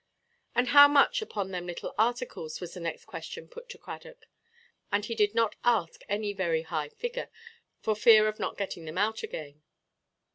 "And 0.55 0.69
how 0.69 0.87
much 0.87 1.21
upon 1.21 1.51
them 1.51 1.67
little 1.67 1.93
articles?" 1.95 2.59
was 2.59 2.73
the 2.73 2.79
next 2.79 3.05
question 3.05 3.47
put 3.47 3.69
to 3.69 3.77
Cradock; 3.77 4.25
and 4.91 5.05
he 5.05 5.13
did 5.13 5.35
not 5.35 5.55
ask 5.63 6.01
any 6.09 6.33
very 6.33 6.63
high 6.63 6.89
figure, 6.89 7.29
for 7.81 7.95
fear 7.95 8.27
of 8.27 8.39
not 8.39 8.57
getting 8.57 8.85
them 8.85 8.97
out 8.97 9.21
again. 9.21 9.61